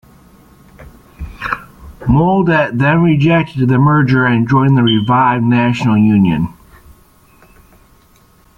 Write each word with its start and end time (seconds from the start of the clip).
Moledet 2.09 2.79
then 2.79 3.03
rejected 3.03 3.69
the 3.69 3.77
merger 3.77 4.25
and 4.25 4.49
joined 4.49 4.75
the 4.75 4.81
revived 4.81 5.43
National 5.45 5.95
Union. 5.95 6.51